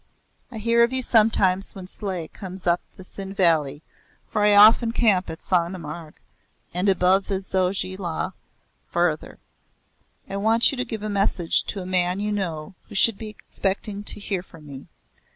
I 0.49 0.57
hear 0.57 0.81
of 0.83 0.91
you 0.91 1.03
sometimes 1.03 1.75
when 1.75 1.85
Sleigh 1.85 2.27
comes 2.29 2.65
up 2.65 2.81
the 2.97 3.03
Sind 3.03 3.35
valley, 3.37 3.83
for 4.27 4.41
I 4.41 4.55
often 4.55 4.91
camp 4.93 5.29
at 5.29 5.43
Sonamarg 5.43 6.13
and 6.73 6.89
above 6.89 7.27
the 7.27 7.39
Zoji 7.39 7.95
La 7.99 8.23
and 8.23 8.33
farther. 8.91 9.37
I 10.27 10.37
want 10.37 10.71
you 10.71 10.75
to 10.77 10.85
give 10.85 11.03
a 11.03 11.07
message 11.07 11.63
to 11.65 11.83
a 11.83 11.85
man 11.85 12.19
you 12.19 12.31
know 12.31 12.73
who 12.89 12.95
should 12.95 13.19
be 13.19 13.29
expecting 13.29 14.03
to 14.05 14.19
hear 14.19 14.41
from 14.41 14.65
me. 14.65 14.87